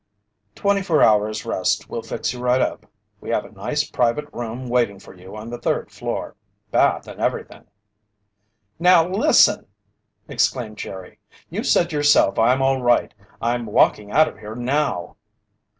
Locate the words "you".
2.33-2.39, 5.13-5.35, 11.51-11.63